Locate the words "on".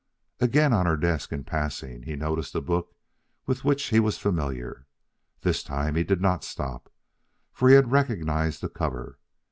0.73-0.87